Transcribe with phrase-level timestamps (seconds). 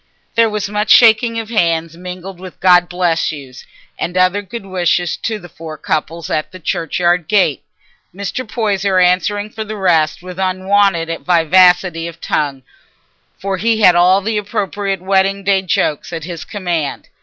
[0.33, 3.67] There was much shaking of hands mingled with "God bless you's"
[3.99, 7.61] and other good wishes to the four couples, at the churchyard gate,
[8.11, 8.43] Mr.
[8.43, 12.63] Poyser answering for the rest with unwonted vivacity of tongue,
[13.37, 17.09] for he had all the appropriate wedding day jokes at his command.